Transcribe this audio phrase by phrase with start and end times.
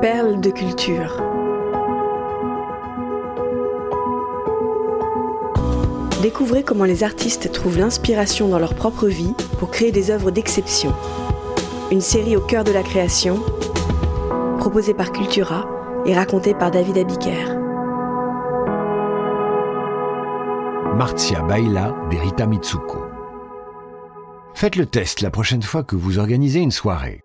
[0.00, 1.22] Perles de culture.
[6.22, 10.94] Découvrez comment les artistes trouvent l'inspiration dans leur propre vie pour créer des œuvres d'exception.
[11.90, 13.42] Une série au cœur de la création,
[14.58, 15.68] proposée par Cultura
[16.06, 17.54] et racontée par David Abiker.
[20.96, 23.04] Martia Baila d'Erita Mitsuko.
[24.54, 27.22] Faites le test la prochaine fois que vous organisez une soirée.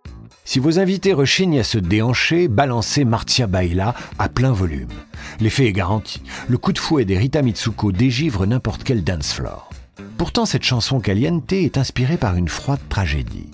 [0.47, 4.93] Si vos invités rechignent à se déhancher, balancez Martia Baila à plein volume.
[5.39, 6.21] L'effet est garanti.
[6.47, 9.71] Le coup de fouet des Rita Mitsuko dégivre n'importe quel dance floor.
[10.17, 13.49] Pourtant, cette chanson caliente est inspirée par une froide tragédie.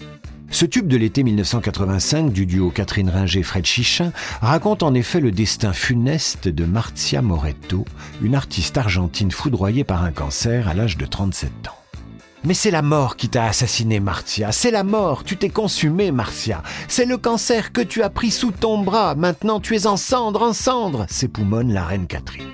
[0.52, 5.72] Ce tube de l'été 1985 du duo Catherine Ringer-Fred Chichin raconte en effet le destin
[5.72, 7.86] funeste de Marcia Moretto,
[8.22, 11.81] une artiste argentine foudroyée par un cancer à l'âge de 37 ans.
[12.44, 14.52] Mais c'est la mort qui t'a assassiné, Marcia.
[14.52, 15.24] C'est la mort.
[15.24, 16.64] Tu t'es consumée, Marcia.
[16.88, 19.14] C'est le cancer que tu as pris sous ton bras.
[19.14, 22.54] Maintenant, tu es en cendre, en cendre, s'époumonne la reine Catherine.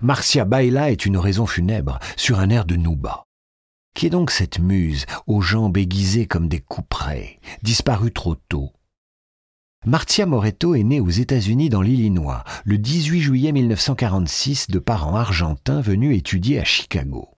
[0.00, 3.24] Marcia Baila est une raison funèbre, sur un air de Nouba.
[3.94, 8.70] Qui est donc cette muse, aux jambes aiguisées comme des couperets, disparue trop tôt?
[9.84, 15.80] Marcia Moretto est née aux États-Unis dans l'Illinois, le 18 juillet 1946 de parents argentins
[15.80, 17.35] venus étudier à Chicago.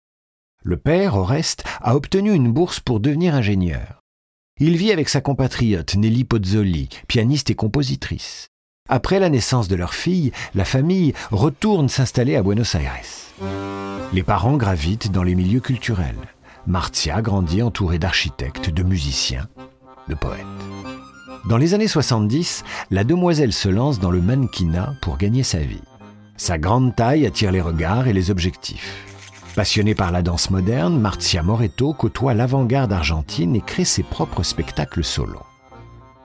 [0.68, 4.02] Le père, au reste, a obtenu une bourse pour devenir ingénieur.
[4.60, 8.48] Il vit avec sa compatriote Nelly Pozzoli, pianiste et compositrice.
[8.86, 13.00] Après la naissance de leur fille, la famille retourne s'installer à Buenos Aires.
[14.12, 16.18] Les parents gravitent dans les milieux culturels.
[16.66, 19.48] Martia grandit entourée d'architectes, de musiciens,
[20.06, 20.44] de poètes.
[21.48, 25.80] Dans les années 70, la demoiselle se lance dans le mannequinat pour gagner sa vie.
[26.36, 29.07] Sa grande taille attire les regards et les objectifs.
[29.54, 35.02] Passionnée par la danse moderne, Marcia Moretto côtoie l'avant-garde argentine et crée ses propres spectacles
[35.02, 35.40] solo.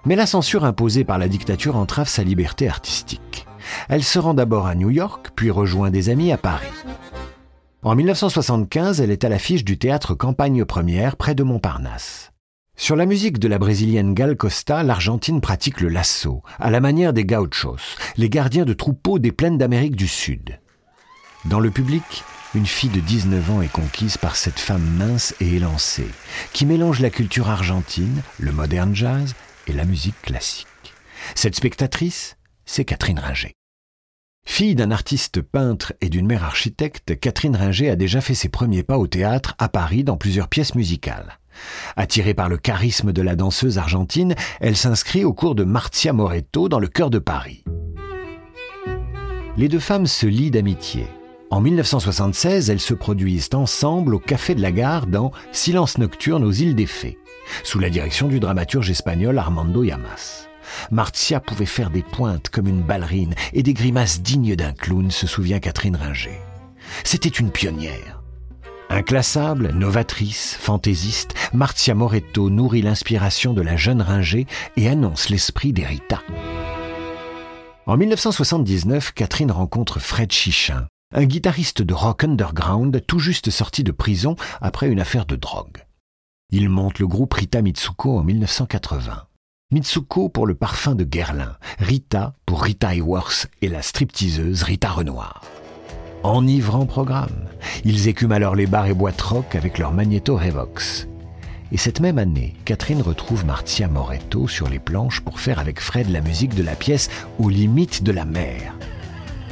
[0.06, 3.48] Mais la censure imposée par la dictature entrave sa liberté artistique.
[3.90, 6.68] Elle se rend d'abord à New York, puis rejoint des amis à Paris.
[7.82, 12.32] En 1975, elle est à l'affiche du théâtre Campagne Première près de Montparnasse.
[12.76, 17.14] Sur la musique de la brésilienne Gal Costa, l'Argentine pratique le lasso, à la manière
[17.14, 17.78] des gauchos,
[18.18, 20.60] les gardiens de troupeaux des plaines d'Amérique du Sud.
[21.46, 22.24] Dans le public,
[22.56, 26.10] une fille de 19 ans est conquise par cette femme mince et élancée,
[26.54, 29.34] qui mélange la culture argentine, le moderne jazz
[29.68, 30.68] et la musique classique.
[31.36, 33.54] Cette spectatrice, c'est Catherine Ringer.
[34.46, 38.84] Fille d'un artiste peintre et d'une mère architecte, Catherine Ringer a déjà fait ses premiers
[38.84, 41.40] pas au théâtre à Paris dans plusieurs pièces musicales.
[41.96, 46.68] Attirée par le charisme de la danseuse argentine, elle s'inscrit au cours de Marcia Moretto
[46.68, 47.64] dans le cœur de Paris.
[49.56, 51.08] Les deux femmes se lient d'amitié.
[51.54, 56.52] En 1976, elles se produisent ensemble au Café de la Gare dans Silence nocturne aux
[56.52, 57.20] îles des Fées,
[57.64, 60.48] sous la direction du dramaturge espagnol Armando Llamas.
[60.90, 65.28] Marcia pouvait faire des pointes comme une ballerine et des grimaces dignes d'un clown, se
[65.28, 66.42] souvient Catherine Ringer.
[67.04, 68.24] C'était une pionnière.
[68.90, 76.24] Inclassable, novatrice, fantaisiste, Marcia Moretto nourrit l'inspiration de la jeune Ringer et annonce l'esprit d'Erita.
[77.86, 83.92] En 1979, Catherine rencontre Fred Chichin, un guitariste de rock underground tout juste sorti de
[83.92, 85.86] prison après une affaire de drogue.
[86.52, 89.28] Il monte le groupe Rita Mitsuko en 1980.
[89.72, 95.44] Mitsuko pour le parfum de Guerlain, Rita pour Rita Hayworth et la stripteaseuse Rita Renoir.
[96.24, 97.50] Enivrant programme,
[97.84, 101.08] ils écument alors les bars et boîtes rock avec leur magnéto Revox.
[101.72, 106.10] Et cette même année, Catherine retrouve Martia Moretto sur les planches pour faire avec Fred
[106.10, 107.10] la musique de la pièce
[107.40, 108.76] Aux limites de la mer,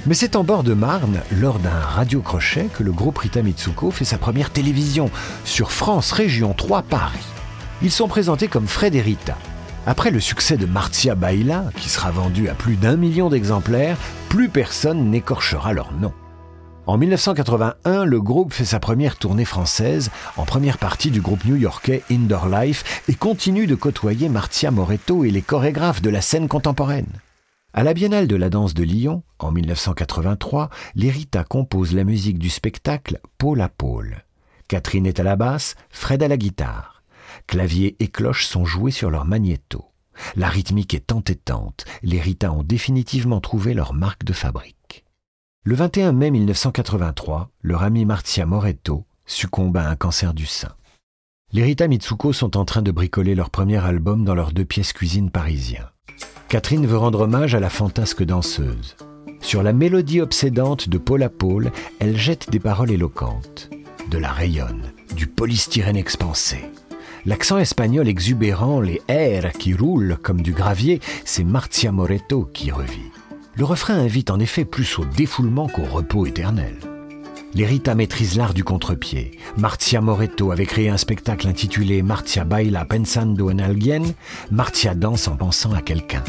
[0.08, 4.06] mais c'est en bord de Marne, lors d'un radio-crochet, que le groupe Rita Mitsuko fait
[4.06, 5.12] sa première télévision,
[5.46, 7.20] sur France Région 3 Paris.
[7.84, 8.96] Ils sont présentés comme Fred.
[9.86, 13.98] Après le succès de Martia Baila, qui sera vendu à plus d'un million d'exemplaires,
[14.30, 16.14] plus personne n'écorchera leur nom.
[16.88, 22.04] En 1981, le groupe fait sa première tournée française, en première partie du groupe new-yorkais
[22.12, 27.08] Indoor Life, et continue de côtoyer Martia Moretto et les chorégraphes de la scène contemporaine.
[27.74, 32.50] À la Biennale de la danse de Lyon, en 1983, Lérita compose la musique du
[32.50, 34.26] spectacle Pôle à Pôle.
[34.68, 37.02] Catherine est à la basse, Fred à la guitare.
[37.48, 39.86] Clavier et cloche sont joués sur leur magnéto.
[40.36, 41.86] La rythmique est entêtante.
[42.04, 45.06] Les Rita ont définitivement trouvé leur marque de fabrique.
[45.64, 50.76] Le 21 mai 1983, leur ami Martia Moretto succombe à un cancer du sein.
[51.54, 54.92] Les Rita Mitsuko sont en train de bricoler leur premier album dans leurs deux pièces
[54.92, 55.90] cuisine parisiens.
[56.52, 58.98] Catherine veut rendre hommage à la fantasque danseuse.
[59.40, 63.70] Sur la mélodie obsédante de Paul à Paul, elle jette des paroles éloquentes.
[64.10, 66.58] De la rayonne, du polystyrène expansé.
[67.26, 73.12] L'accent espagnol exubérant, les R qui roulent comme du gravier, c'est Marcia Moreto qui revit.
[73.56, 76.76] Le refrain invite en effet plus au défoulement qu'au repos éternel.
[77.54, 79.40] L'Erita maîtrise l'art du contre-pied.
[79.56, 84.04] Marcia Moreto avait créé un spectacle intitulé Marcia baila pensando en alguien,
[84.52, 86.24] Marcia danse en pensant à quelqu'un.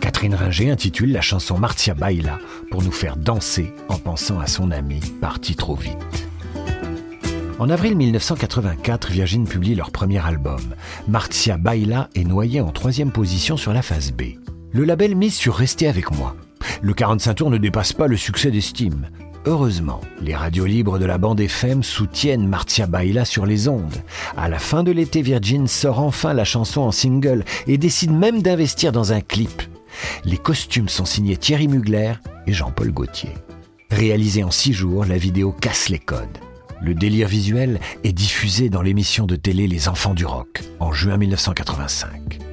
[0.00, 2.38] Catherine Ringer intitule la chanson Marcia baila
[2.70, 6.28] pour nous faire danser en pensant à son ami parti trop vite.
[7.58, 10.60] En avril 1984, Virgin publie leur premier album.
[11.06, 14.22] Marcia Baila est noyé en troisième position sur la phase B.
[14.72, 16.34] Le label mise sur Rester avec moi.
[16.80, 19.06] Le 45 tours ne dépasse pas le succès d'estime.
[19.44, 24.02] Heureusement, les radios libres de la bande FM soutiennent Martia Baila sur les ondes.
[24.36, 28.42] À la fin de l'été, Virgin sort enfin la chanson en single et décide même
[28.42, 29.62] d'investir dans un clip.
[30.24, 32.14] Les costumes sont signés Thierry Mugler
[32.46, 33.30] et Jean-Paul Gaultier.
[33.90, 36.38] Réalisée en six jours, la vidéo casse les codes.
[36.80, 41.16] Le délire visuel est diffusé dans l'émission de télé Les Enfants du Rock en juin
[41.16, 42.51] 1985.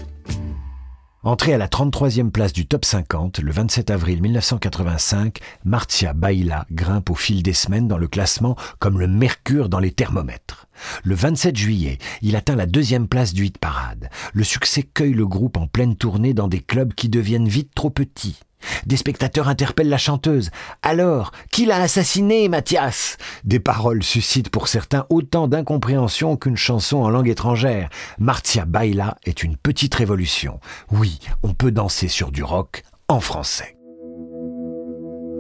[1.22, 7.10] Entrée à la 33e place du top 50, le 27 avril 1985, Martia Baila grimpe
[7.10, 10.68] au fil des semaines dans le classement comme le mercure dans les thermomètres.
[11.04, 14.10] Le 27 juillet, il atteint la deuxième place du hit parade.
[14.32, 17.90] Le succès cueille le groupe en pleine tournée dans des clubs qui deviennent vite trop
[17.90, 18.40] petits.
[18.86, 20.52] Des spectateurs interpellent la chanteuse.
[20.82, 23.18] Alors, qui l'a assassiné, Mathias?
[23.44, 27.90] Des paroles suscitent pour certains autant d'incompréhension qu'une chanson en langue étrangère.
[28.18, 30.60] Martia Baila est une petite révolution.
[30.92, 33.78] Oui, on peut danser sur du rock en français.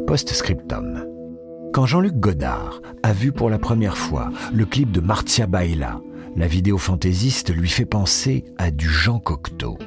[0.07, 1.05] Post-scriptum.
[1.73, 5.99] Quand Jean-Luc Godard a vu pour la première fois le clip de Martia Baila,
[6.35, 9.77] la vidéo fantaisiste lui fait penser à du Jean Cocteau.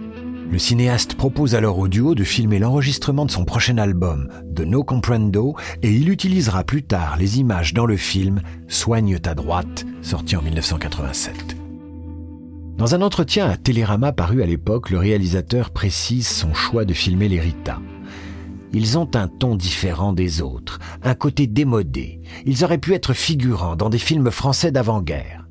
[0.50, 4.84] Le cinéaste propose alors au duo de filmer l'enregistrement de son prochain album, de No
[4.84, 10.36] Comprendo, et il utilisera plus tard les images dans le film Soigne ta droite, sorti
[10.36, 11.56] en 1987.
[12.76, 17.28] Dans un entretien à Télérama paru à l'époque, le réalisateur précise son choix de filmer
[17.28, 17.78] les Rita.
[18.72, 22.20] Ils ont un ton différent des autres, un côté démodé.
[22.46, 25.41] Ils auraient pu être figurants dans des films français d'avant-guerre.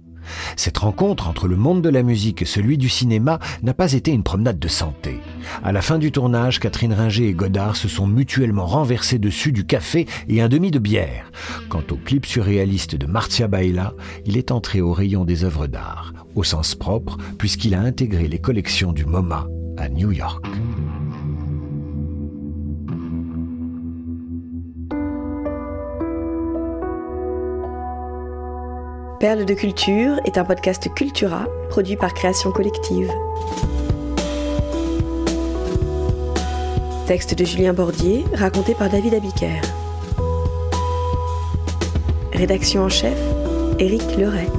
[0.56, 4.12] Cette rencontre entre le monde de la musique et celui du cinéma n'a pas été
[4.12, 5.20] une promenade de santé.
[5.64, 9.66] À la fin du tournage, Catherine Ringer et Godard se sont mutuellement renversés dessus du
[9.66, 11.32] café et un demi de bière.
[11.70, 13.94] Quant au clip surréaliste de Marcia Baila,
[14.26, 18.40] il est entré au rayon des œuvres d'art, au sens propre, puisqu'il a intégré les
[18.40, 19.48] collections du MoMA
[19.78, 20.46] à New York.
[29.22, 33.08] Perle de culture est un podcast Cultura produit par Création Collective.
[37.06, 39.62] Texte de Julien Bordier, raconté par David Abiker.
[42.34, 43.20] Rédaction en chef,
[43.78, 44.50] Éric Leray.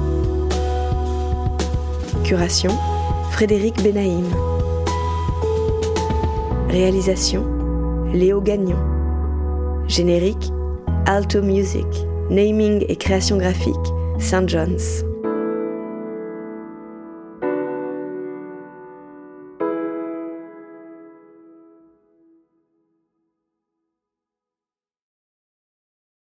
[2.23, 2.71] Curation,
[3.31, 4.29] Frédéric Benaïm.
[6.69, 7.45] Réalisation,
[8.13, 8.79] Léo Gagnon.
[9.89, 10.53] Générique,
[11.05, 11.85] Alto Music.
[12.29, 13.75] Naming et création graphique,
[14.23, 14.47] St.
[14.47, 15.12] John's.